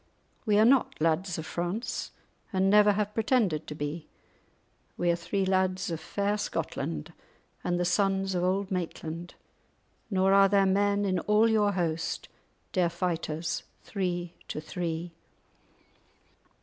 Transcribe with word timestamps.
But 0.39 0.47
we 0.47 0.57
are 0.57 0.65
not 0.65 0.99
lads 0.99 1.37
of 1.37 1.45
France, 1.45 2.09
and 2.51 2.71
never 2.71 2.93
have 2.93 3.13
pretended 3.13 3.67
to 3.67 3.75
be; 3.75 4.07
we 4.97 5.11
are 5.11 5.15
three 5.15 5.45
lads 5.45 5.91
of 5.91 5.99
fair 5.99 6.39
Scotland, 6.39 7.13
and 7.63 7.79
the 7.79 7.85
sons 7.85 8.33
of 8.33 8.43
Auld 8.43 8.71
Maitland, 8.71 9.35
nor 10.09 10.33
are 10.33 10.49
there 10.49 10.65
men 10.65 11.05
in 11.05 11.19
all 11.19 11.47
your 11.47 11.73
host 11.73 12.29
dare 12.73 12.89
fight 12.89 13.29
us 13.29 13.61
three 13.83 14.33
to 14.47 14.59
three." 14.59 15.11